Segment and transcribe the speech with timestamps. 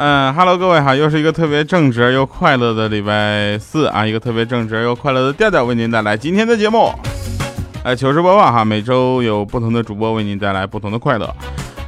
[0.00, 6.92] 嗯哈喽，各位好，又是一个特别正直又快乐的礼拜四啊，一个特别正直又快乐的调调为您带来今天的节目。
[7.82, 11.34] 哎，糗事播报哈，每周有不同的主播为您带来不同的快乐。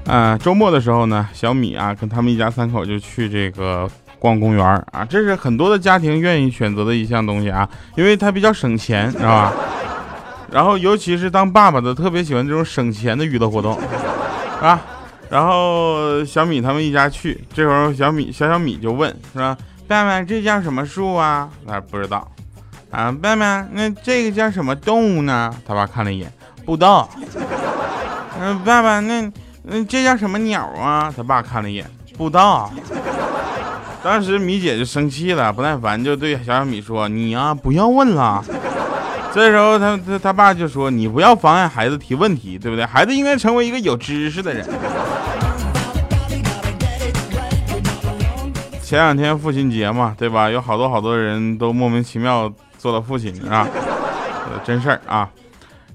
[0.06, 9.52] 啊，周末的时候呢，小米啊跟他们一家三口就去这个逛公园啊，这是很多的家庭愿意选择的一项东西啊，因为它比较省钱，知道吧？
[10.50, 13.78] 然后尤其是当爸爸的特别喜欢这种省钱的娱乐活动，
[14.60, 14.80] 啊。
[15.30, 19.56] 然后小米他们一家去，这时候小米小小米就问，是吧？
[19.86, 21.48] 爸爸，这叫什么树啊？
[21.66, 22.28] 他不知道。
[22.90, 25.54] 啊，爸爸，那这个叫什么动物呢？
[25.64, 26.32] 他爸看了一眼，
[26.66, 27.08] 不知道。
[28.40, 31.14] 嗯，爸爸，那那这叫什么鸟啊？
[31.16, 32.68] 他爸看了一眼，不知道。
[34.02, 38.42] 当时米姐就生气了，不耐烦，就对小小米说：“你呀，不要问了。”
[39.32, 42.84] 这时候他他他爸就说：“你不要妨碍孩子提问题，对不对？
[42.84, 44.66] 孩子应该成为一个有知识的人。”
[48.90, 50.50] 前两天父亲节嘛，对吧？
[50.50, 53.64] 有好多好多人都莫名其妙做了父亲，是吧？
[54.66, 55.30] 真事儿啊。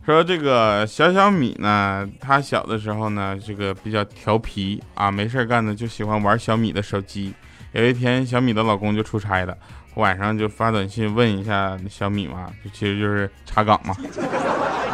[0.05, 7.33] 说这个小小米呢，他小的时候呢，这个比较调皮啊，没事干呢就喜欢玩小米的手机。
[7.73, 9.57] 有一天，小米的老公就出差了。
[9.95, 13.93] 晚上就发短信问一下小米嘛，就其实就是查岗嘛，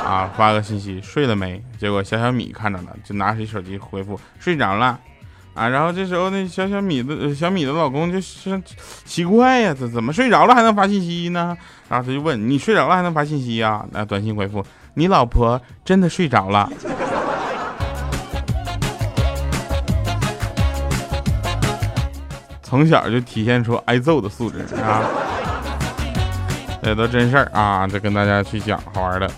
[0.03, 1.63] 啊，发个信息睡了没？
[1.77, 4.99] 结果小小米看着了，就拿起手机回复睡着了，
[5.53, 8.61] 啊，然后这时候那小小米的小米的老公就是
[9.03, 11.57] 奇怪呀，怎怎么睡着了还能发信息呢？
[11.89, 13.85] 然后他就问你睡着了还能发信息呀？
[13.91, 16.69] 那短信回复你老婆真的睡着了。
[22.63, 25.03] 从小就体现出挨揍的素质啊！
[26.81, 27.85] 这都真事儿啊！
[27.85, 29.29] 这跟大家去讲好玩的。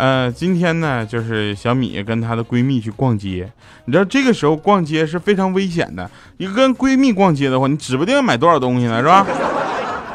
[0.00, 3.46] 呃，今天呢，就是小米跟她的闺蜜去逛街。
[3.84, 6.10] 你知道这个时候逛街是非常危险的。
[6.38, 9.26] 你跟闺蜜逛街的话，你指不定要买多少东西呢，是吧？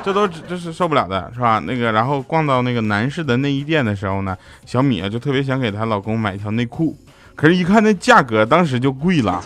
[0.04, 1.62] 这都这是受不了的，是吧？
[1.68, 4.36] 那个，然后逛到那个男士的内衣店的时候呢，
[4.66, 6.98] 小米啊就特别想给她老公买一条内裤，
[7.36, 9.40] 可是，一看那价格，当时就贵了。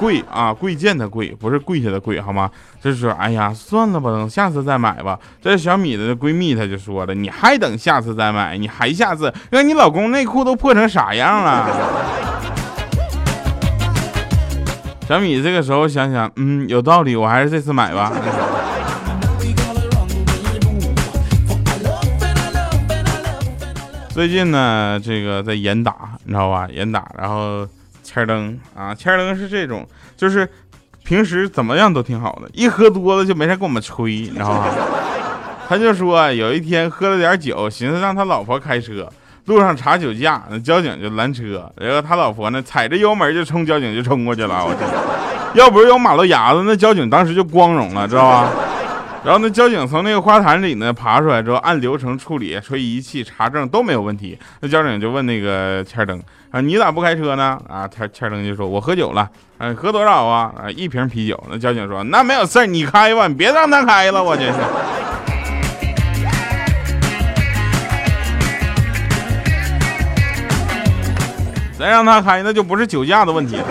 [0.00, 2.50] 贵啊，贵贱的贵，不是跪下的跪，好吗？
[2.80, 5.18] 就是说，哎呀，算了吧，等下次再买吧。
[5.42, 11.68] 这是小米的闺蜜，她就说了，你还等下次再买，你还下次，那你老公内裤都破成啥样了？
[15.06, 18.10] 小米这个时候想想，嗯，有道理，我还是这次买吧。
[24.08, 25.94] 最近呢，这个在严打，
[26.24, 26.66] 你知道吧？
[26.72, 27.68] 严打，然后。
[28.12, 30.48] 千灯啊，千灯是这种，就是
[31.04, 34.66] 平时怎么样都挺好的，一喝多了就没事跟我们吹，你知道吗？
[35.68, 39.08] 他就说有一天喝了点酒，寻思让他老婆开车，
[39.44, 44.88] 路上查酒驾，那交警就拦车，然后他老婆呢踩着油门就冲交警就冲过去了，我天！
[45.54, 48.50] 要不是有马路牙子，那交警当时就光荣了，知道吧？
[49.22, 54.36] 然后那交警从那个花坛里呢爬出来之后，按流程处理，说仪器查证都没有问题。
[54.60, 56.20] 那交警就问那个千灯
[56.52, 57.56] 啊，你咋不开车呢？
[57.68, 59.30] 啊，他千灯就说，我喝酒了。
[59.56, 60.52] 啊，喝多少啊？
[60.56, 61.40] 啊，一瓶啤酒。
[61.48, 64.54] 那交警说，那没有事，你开吧，你别让他开了，我这是。
[71.78, 73.64] 再让他开，那就不是酒驾的问题了，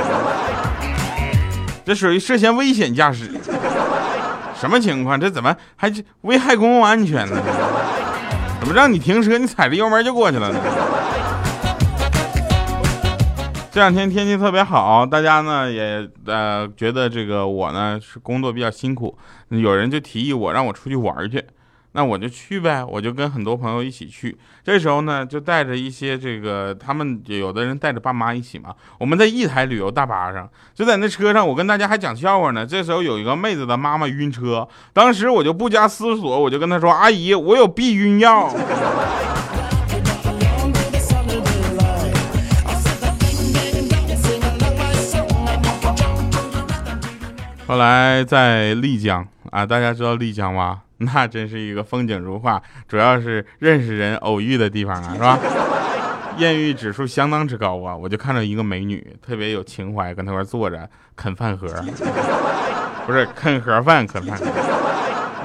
[1.84, 3.30] 这属于涉嫌危险驾驶。
[4.58, 5.20] 什么情况？
[5.20, 5.92] 这怎么还
[6.22, 7.36] 危害公共安全呢？
[8.62, 10.60] 怎么让你停车，你踩着油门就过去了呢？
[13.80, 19.18] 这两天天气特别好，大家呢也呃觉得这个我呢是工作比较辛苦，
[19.48, 21.42] 有人就提议我让我出去玩去。
[21.94, 24.38] 那我就去呗，我就跟很多朋友一起去。
[24.66, 28.76] 这时候呢，就带着一些这个，他们有的人带着爸妈一起嘛。
[29.00, 32.66] 我们在一台旅游大巴上，就在那车上，我跟大家还讲笑话呢。
[32.66, 38.54] 这时候有一个妹子的妈妈晕车，当时我就不加思索，我就跟她说：“阿姨，我有避孕药。”
[47.70, 50.82] 后来在丽江啊，大家知道丽江吗？
[50.98, 55.38] 那真是一个风景如画，主要是认识人偶遇的地方啊， 是吧？
[56.40, 57.96] 艳遇指数相当之高啊！
[57.96, 61.68] 我就看到一个美女，特别有情怀，跟那块坐着啃饭盒，
[63.06, 64.40] 不是啃盒饭，啃饭。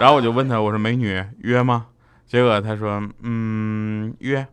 [0.00, 1.88] 然后我就问她，我说美女约吗？
[2.26, 4.46] 结果她说嗯约。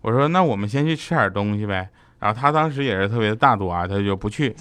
[0.00, 1.90] 我说那我们先去吃点东西呗。
[2.20, 4.56] 然后她当时也是特别大度啊，她就不去，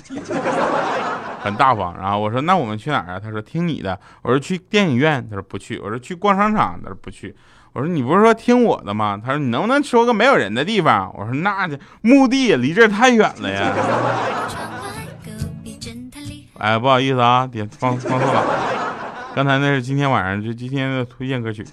[1.48, 1.98] 很大方。
[1.98, 3.20] 然后我说那我们去哪儿啊？
[3.20, 4.00] 他说听你的。
[4.22, 5.80] 我说去电影院，他说不去。
[5.80, 7.36] 我说去逛商场，他说不去。
[7.74, 9.20] 我说你不是说听我的吗？
[9.24, 11.14] 他说你能不能说个没有人的地方？
[11.18, 11.68] 我说那
[12.02, 13.74] 墓地离这太远了呀。
[16.60, 18.44] 哎，不好意思啊，点放放错了。
[19.36, 21.64] 刚才那是今天晚上就今天的推荐歌曲。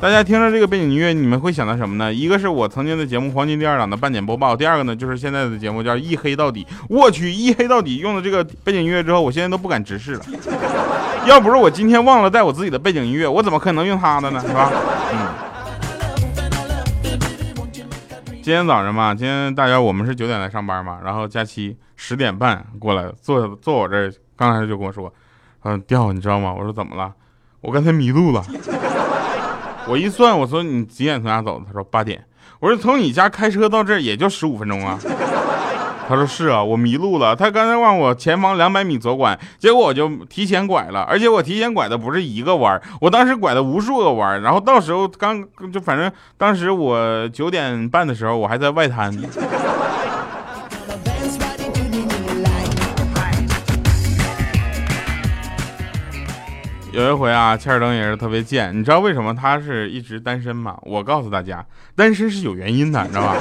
[0.00, 2.14] 大家听着这个背景音乐，你们会想到什么呢？
[2.14, 6.64] 一个是我曾经的节目《黄金第二档》的半点播报，第二个呢就是现在的节目叫一黑到底。
[6.88, 10.24] 我去，一黑到底用了这个背景音乐之后，我现在都不敢直视了。
[11.26, 14.40] 要不是我今天忘了带我自己的背景音乐，我怎么可能用他的呢？
[14.40, 14.70] 是吧？
[15.12, 15.18] 嗯。
[18.40, 25.12] 今天早上嘛，今天大家我们是九点来上班嘛，然后佳期十点半过来坐坐我这儿，刚开始就跟我说，
[25.64, 26.54] 嗯，掉，你知道吗？
[26.56, 27.12] 我说怎么了？
[27.60, 28.42] 我刚才迷路了。
[29.88, 31.62] 我一算，我说你几点从家走？
[31.66, 32.22] 他说八点。
[32.60, 34.98] 我说从你家开车到这儿也就十五分钟啊。
[36.06, 37.34] 他说是啊，我迷路了。
[37.34, 44.40] 他刚才往我前方两百米左拐，结果我就提前拐了，而且我提前拐的不是一个弯，我当时拐的无数个弯。
[44.42, 45.42] 然后到时候刚
[45.72, 49.10] 就反正当时我九点半的时候，我还在外滩。
[56.98, 60.76] 有一回啊，切尔登也是特别贱，你知道为什么他是一直单身吗？
[60.82, 61.64] 我告诉大家，
[61.94, 63.36] 单身是有原因的，你知道吧？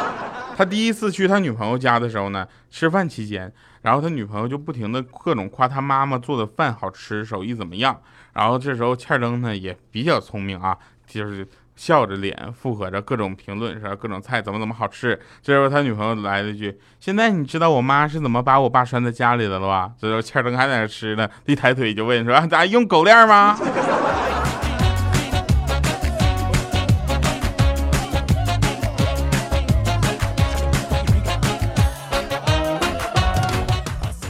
[0.56, 3.52] 他第一次去他女朋友家的时候呢，吃饭期间，
[3.82, 8.00] 然后他女朋友就不停的各种夸他妈妈做的饭好吃，手艺怎么样。
[8.32, 10.74] 然后这时候切尔登呢也比较聪明啊，
[11.06, 11.46] 就是。
[11.76, 15.18] 笑着脸附和着各种评论，说各种菜怎么怎么好吃。
[15.42, 23.58] 这时候他女朋友来了一句：“现在你知道我妈是怎么把我爸拴在家里的了吧？”这时候欠灯还在那吃呢，一抬腿就问说：“咋用狗链吗？”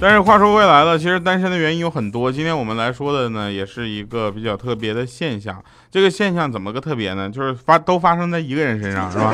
[0.05, 2.31] 但是话说回来了，其实单身的原因有很多。
[2.31, 5.65] 今天我们来说的呢，也是一个比较特别的现象。
[5.91, 7.31] 这个现象怎么个特别呢？
[7.31, 9.33] 就是发都发生在一个人身上，是吧？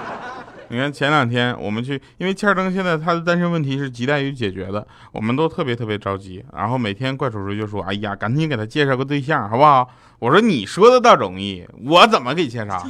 [0.68, 6.42] 你看前两天我们去，因为欠儿登现在他的单身问题是亟待于解决的，我们都特别特别着急。
[6.56, 9.86] 然后每天怪叔叔就说：“哎呀，赶紧给他介绍个对象，好不好？”
[10.18, 12.82] 我说：“你说的倒容易，我怎么给介绍？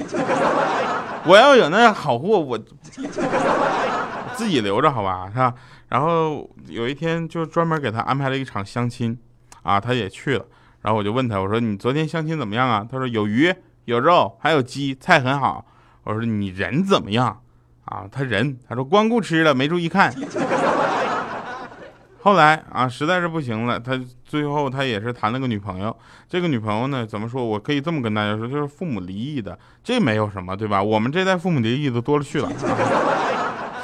[1.25, 2.57] 我要有那好货，我
[4.41, 5.29] 自己留着，好吧？
[5.31, 5.53] 是吧？”
[5.91, 9.19] 然后有一天就专门给他安排了一场相亲，
[9.63, 10.47] 啊，他也去了。
[10.81, 12.87] 然后我就问他，我说你昨天相亲怎么样啊？
[12.91, 13.55] 他说有鱼
[13.85, 15.67] 有肉还有鸡，菜很好。
[16.05, 17.43] 我说你人怎么样？
[17.85, 20.11] 啊，他人，他说光顾吃了，没注意看。
[22.23, 25.95] 后来啊，实在是不行了，他最后他也是谈了个女朋友。
[26.29, 27.45] 这个女朋友呢，怎么说？
[27.45, 30.83] 我可以这么跟大家说，就是父母离异的，这没有什么，对吧？
[30.83, 32.51] 我们这代父母离异的多了去了。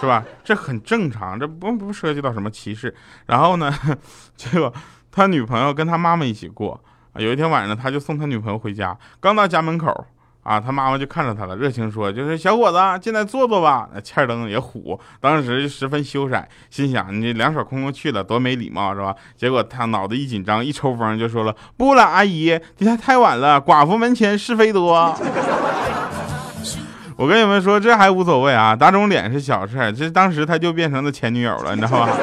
[0.01, 0.25] 是吧？
[0.45, 2.95] 这很正常，这不不涉及到什么歧视。
[3.27, 3.73] 然后呢，
[4.37, 4.73] 结果
[5.11, 6.81] 他女朋友跟他妈妈一起过。
[7.13, 10.07] 啊有一天晚上，他就送他女朋友回家，刚到家门口，
[10.43, 25.17] 啊，他妈妈就看着他了，热情说：“就是小伙子，进来坐坐吧。”那欠灯也虎，当时就十分羞涩，心想：“你两手空空去了，多没礼貌，是吧？”结果他脑子一紧张，一抽风，就说了：“不了，阿姨，今天太晚了，寡妇门前是非多。”
[27.19, 32.11] 我跟你们说，这还无所谓啊，打肿脸是小事，这当时他就变成了前女友了，你知道吧？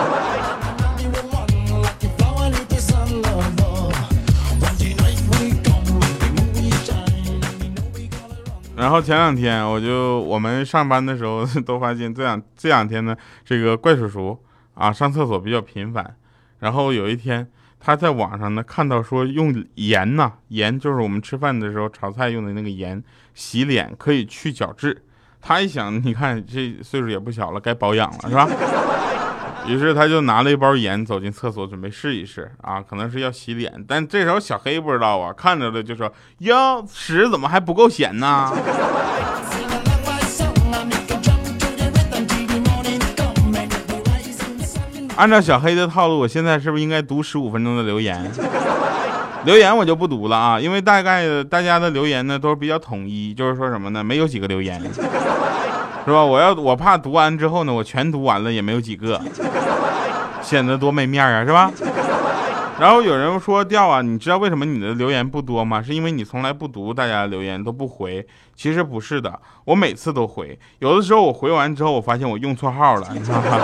[8.77, 14.37] 然后前两天我就我们上班的时候 都发现，这两这两天呢，这个怪叔叔
[14.75, 16.15] 啊上厕所比较频繁，
[16.59, 17.47] 然后有一天。
[17.85, 25.03] 他在网上呢看到说用盐呐，盐就是我们吃饭的时候炒菜用的那个盐，洗脸可以去角质。
[25.41, 28.47] 他一想，你看这岁数也不小了，该保养了是吧？
[29.67, 33.73] 于是他就拿了一包盐走进厕所准备试一试啊，可能是要洗脸。
[33.87, 38.51] 但这时候小黑不知道啊，看着了就说：“哟，屎怎么还不够咸呢？”
[45.15, 48.31] 按照小黑的套路，我现在是不是应该读十五分钟的留言？
[49.45, 54.03] 留言我就不读了啊，因为大概大家的留言呢都是比较统一，就是说什么呢？
[54.03, 56.23] 没有几个留言， 是吧？
[56.23, 59.19] 我要我怕读完之后呢，我全读完了也没有几个，
[60.41, 61.71] 显得多没面啊，是吧？
[62.79, 65.81] 然后有人说掉啊，你知道为什么你的留言不多吗？
[65.81, 68.25] 是因为你从来不读大家留言都不回。
[68.55, 73.59] 其实不是的，我每次都回，有的时候我回完之后，我发现我用错号了，你知道吗？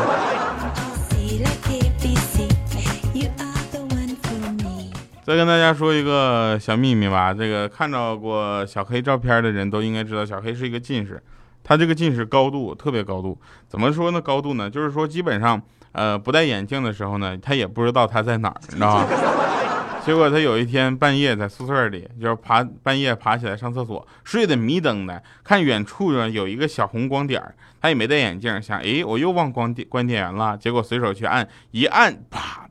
[5.30, 11.22] 再跟大家说一个小秘密吧，这个看到过小黑照片的人都应该知道，小黑是一个近视，
[11.64, 14.20] 他这个近视高度特别高度，怎么说呢？
[14.20, 19.08] 高度呢，就是说基本上，呃，不戴眼镜的时候呢，他也不知道他在哪儿，你知道吗？
[20.04, 27.40] 结果他有一天半夜在宿舍里，就是爬半夜爬起来上厕所，睡得迷瞪的，看远处呢有一个小红光点
[27.80, 32.68] 他也没戴眼镜，想，哎，我又忘关电关电源了，结果随手去按，一按，啪，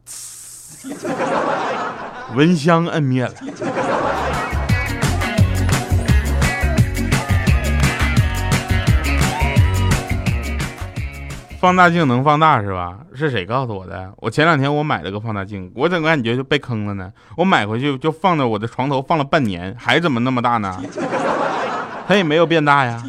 [2.35, 3.33] 蚊香摁灭了。
[11.61, 12.99] 放大镜能放大是吧？
[13.15, 14.13] 是谁告诉我的？
[14.19, 17.11] 我前两天我买了个放大镜，我怎么感觉就被坑了呢？
[17.37, 20.81] 我买回去就放在我的床头放了半年，还怎么那么大呢？
[22.07, 23.03] 它也没有变大呀，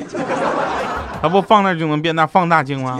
[1.22, 2.26] 它不放那就能变大？
[2.26, 3.00] 放大镜吗？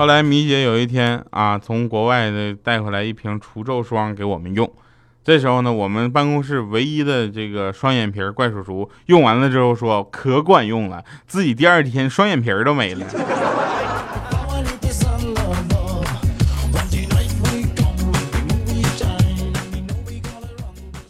[0.00, 4.66] 后来米姐有一天啊，从国外的带回来一瓶除皱霜给我们用。
[5.22, 13.06] 这时候呢，我们办公室唯一的这个双眼皮怪叔叔用完了之后说可管用了，自己第二天双眼皮都没了。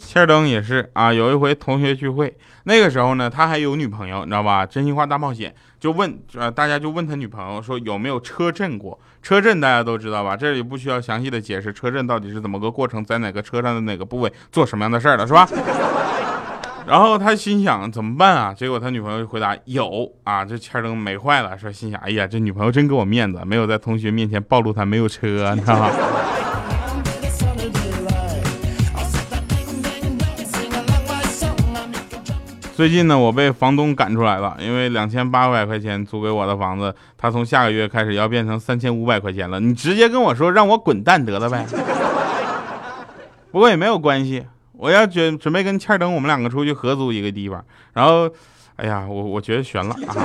[0.01, 4.67] 欠灯也是啊，有一回同学聚会，那个时候呢，他还有女朋友，你知道吧？
[4.67, 9.01] 真心话大冒险就问，呃，大家就问他女朋友说有没有车震过？
[9.23, 10.37] 车震大家都知道吧？
[10.37, 15.49] 这里不需要详细的解释车震到底是怎么个过程，在哪个车上的哪个部位做什么样的事儿了，是吧？
[16.87, 18.53] 然后他心想怎么办啊？
[18.53, 25.91] 结果他女朋友就回答有啊，这欠灯没坏了，说心想哎呀，这女朋友真给我面子，没有在同学面前暴露他没有车，你知道吗？
[32.81, 39.61] 最近呢，我被房东赶出来了，因为两千八百块钱租给我的房子，他从下个月开始要变成三千五百块钱了。
[39.61, 41.67] 你直接跟我说让我滚蛋得了呗。
[43.53, 47.63] 不过也没有关系，我要准准备跟欠灯我们两个出去合租一个地方。
[47.93, 48.27] 然后，
[48.77, 50.17] 哎呀，我我觉得悬了啊。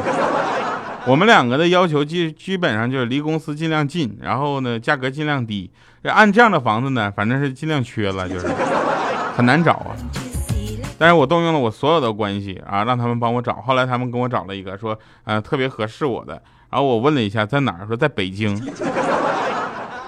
[1.08, 5.70] 我们两个的要求基基本上就是离公司尽量近，然后呢价格尽量低。
[6.04, 8.48] 按这样的房子呢，反正是尽量缺了，就是
[9.36, 9.92] 很难找啊。
[10.98, 13.56] 但是我动用了我所有的关系啊，让他们帮我找。
[13.56, 16.42] 后来他们给我找了一个，说，呃，特别合适我的。
[16.70, 18.60] 然后我问了一下在哪儿，说在北京。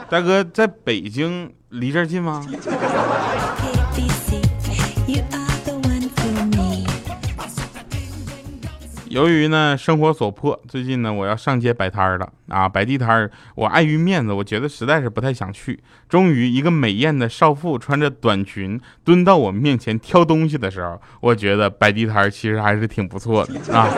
[0.09, 2.45] 大哥，在北京离这儿近吗？
[9.09, 12.67] 由于呢生活所迫，最近呢我要上街摆摊儿了啊！
[12.67, 15.79] 摆地摊儿，我碍于面子，我觉得实在是不太想去。
[16.09, 23.89] 终于，一个美艳的少妇穿着短裙蹲到我面前挑东西的时候，我觉得摆地摊儿其实还是挺不错的啊。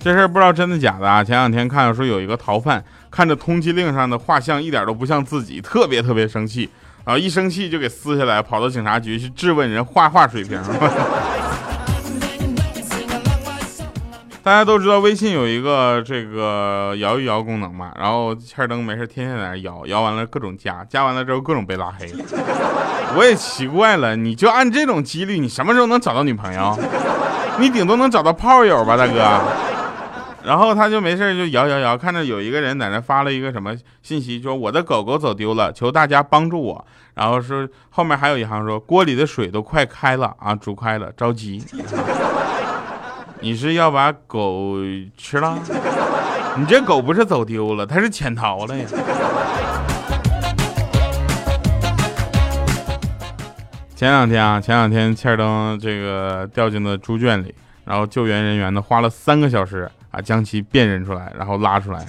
[0.00, 1.24] 这事儿不知道真的假的啊！
[1.24, 6.68] 前两天看说有一个逃犯看着通缉令上的画像一点都不像自己，特别特别生气。
[7.08, 10.60] 然后一生气就给撕下来，跑到警察局去质问人画画水平。
[14.42, 22.12] 大家都知道微信有一个这个摇一摇功能嘛，然后欠灯没事天天在那摇，摇完了各种加，加完了之后各种被拉黑。
[23.16, 26.78] 我也奇怪了，你就按这种几率，你什么时候能找到女朋友？
[27.58, 29.40] 你顶多能找到炮友吧，大哥。
[30.44, 36.86] 然后他就没事就摇摇摇，看着有一个人在那发了一个什么信息，说我的狗狗走丢了，求大家帮助我。
[37.14, 41.62] 然后说后面还有一行说锅里的水都快开了啊，煮开了，着急。
[43.40, 44.76] 你是要把狗
[45.16, 45.58] 吃了？
[46.56, 48.84] 你这狗不是走丢了，它是潜逃了呀。
[53.94, 57.52] 前两天啊，前两天欠灯这个掉进了猪圈里，
[57.84, 59.90] 然后救援人员呢花了三个小时。
[60.10, 62.04] 啊，将其辨认出来，然后拉出来。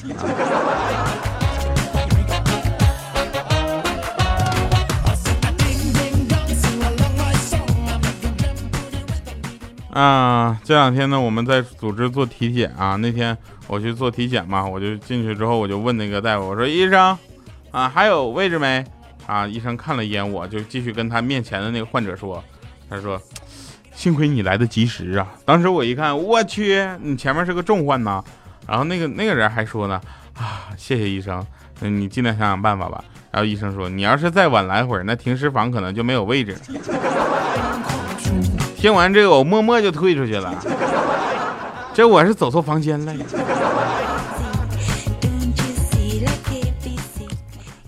[9.92, 12.96] 啊，这两天呢，我们在组织做体检啊。
[12.96, 13.38] 那天
[13.68, 17.18] 我去做体检嘛，我就进去之后，我就问那个大夫，我说：“医生，
[17.72, 18.86] 啊，还有位置没？”
[19.28, 22.42] 啊，医生看了一眼，我就继续跟他面前的那个患者说
[22.90, 23.22] ：“他说。”
[24.00, 25.28] 幸亏你来的及时啊！
[25.44, 28.24] 当时我一看，我去，你前面是个重患呐。
[28.66, 30.00] 然后那个那个人还说呢，
[30.38, 31.46] 啊，谢谢医生，
[31.82, 33.04] 你尽量想想办法吧。
[33.30, 36.56] 然后医生说，你要是再晚来会儿，那停尸房可能就没有位置。
[38.78, 40.56] 听完这个，我默默就退出去了。
[41.94, 43.14] 这我是走错房间了。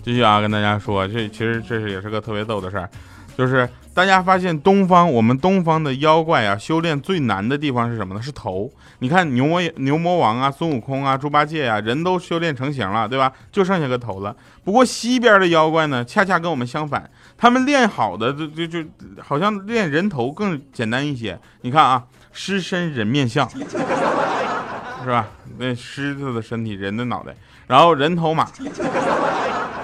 [0.02, 2.86] 继续啊，跟大家说，这其实这是也是个特别逗的事儿。
[3.34, 8.22] 就是大家发现东方我们东方的妖怪啊，修炼最难的地方是什么呢？
[8.22, 8.70] 是头。
[9.00, 13.30] 你看牛魔牛魔王啊，孙悟空啊，猪八戒呀，人都修炼成型了，对吧？
[13.50, 14.34] 就剩下个头了。
[14.64, 18.82] 不过西边的妖怪呢，恰恰跟我们相反，他们练好的就就就
[19.20, 21.38] 好像练人头更简单一些。
[21.60, 25.28] 你看啊，狮身人面像，是吧？
[25.58, 27.34] 那狮子的身体，人的脑袋，
[27.66, 28.62] 然后人头马，是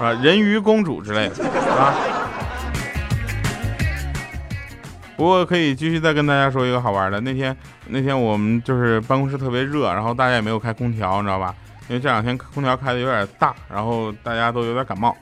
[0.00, 0.12] 吧？
[0.22, 1.44] 人鱼公主之类的，
[1.76, 1.94] 啊。
[5.18, 7.20] 不过可以继续再跟大家说一个好玩的。
[7.22, 7.54] 那天
[7.88, 11.52] 那天我们就是办公室特别热，然后大家也没有开空调，你知道吧？
[11.88, 15.12] 因为这两天空调开的有点大，然后大家都有点感冒，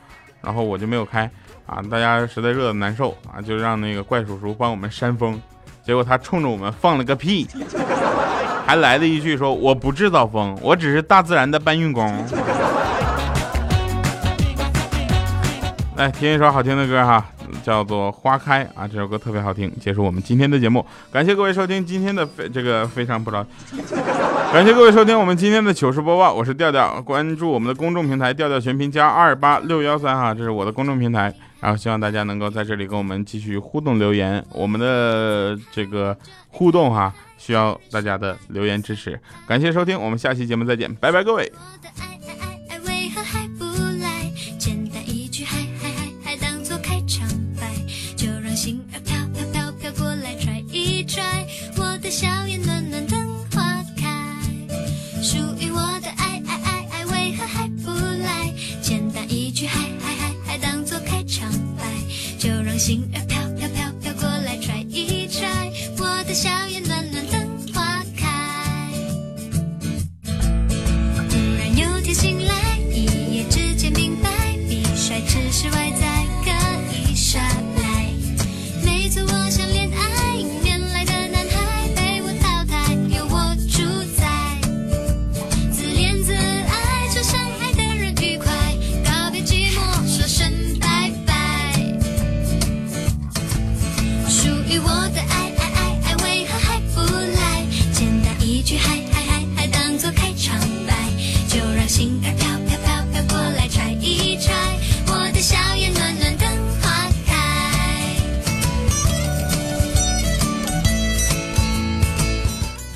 [0.42, 1.22] 然后我就没有开
[1.64, 1.80] 啊。
[1.90, 5.40] 大家实在热的难受啊，就让那个怪叔叔帮我们扇风。
[5.82, 7.48] 结果他冲着我们放了个屁，
[8.66, 12.06] 还来了一句说：“我不制造风，我只是大自然的搬运工。”
[15.96, 17.24] 来听一首好听的歌哈。
[17.66, 19.68] 叫做花开啊，这首歌特别好听。
[19.80, 23.44] 结束我们今天的节目，感谢各位收听今天的非这个非常不着，
[24.52, 26.32] 感谢各位收听我们今天的糗事播报。
[26.32, 31.35] 我是调调，关注我们的公众平台调调全拼加二八六幺三哈，这是我的公众平台。
[31.58, 39.18] 然后希望大家能够在这里跟我们继续互动留言，我们的这个互动哈，需要大家的留言支持。
[39.49, 41.50] 感谢收听，我们下期节目再见，拜拜各位。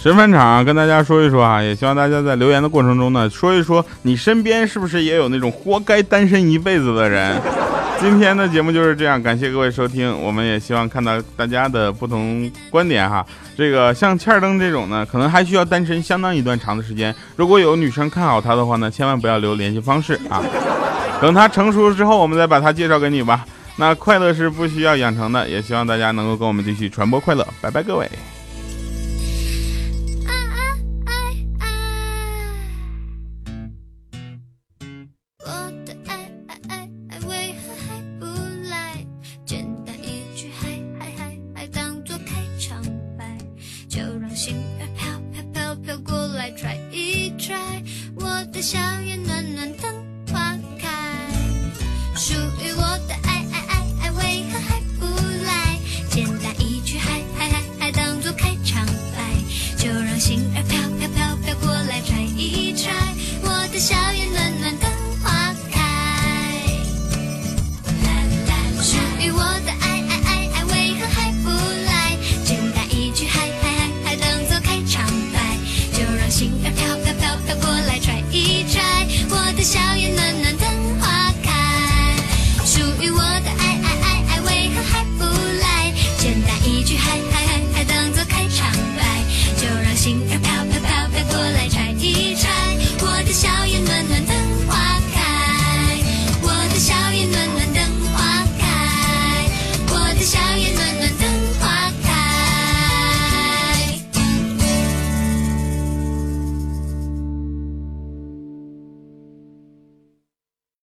[0.03, 7.39] 神返场啊跟大家说一说啊，也希望大家在留言的过程中呢，说一说你身边是不是也有那种活该单身一辈子的人。
[8.01, 13.23] 今天的节目就是这样，感谢各位收听，我们也希望看到大家的不同观点哈。
[13.55, 17.15] 这个像欠儿登这种呢，可能还需要单身相当一段长的时间。
[17.37, 20.43] 如果有女生看好他的话呢，千万不要留联系方式啊。
[21.21, 23.45] 等他成熟之后，我们再把他介绍给你吧。
[23.77, 27.47] 那快乐是不需要养成的，也希望大家能够跟我们继续传播快乐。
[27.61, 28.09] 拜拜，各位。